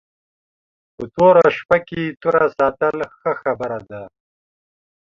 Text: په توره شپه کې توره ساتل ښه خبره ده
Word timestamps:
په 0.95 1.03
توره 1.15 1.45
شپه 1.57 1.77
کې 1.87 2.03
توره 2.21 2.45
ساتل 2.57 2.97
ښه 3.17 3.31
خبره 3.41 3.79
ده 3.89 4.01